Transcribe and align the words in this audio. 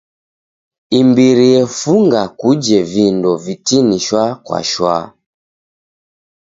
Imbiri 0.99 1.47
efunga 1.63 2.21
kuje 2.39 2.79
vindo 2.91 3.31
vitini 3.45 3.97
shwa 4.05 4.23
kwa 4.45 4.59
shwa. 4.71 4.95